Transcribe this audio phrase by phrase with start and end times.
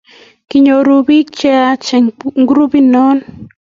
[0.49, 2.13] Kinyoru biik che yaach eng'
[2.49, 3.19] grupinoi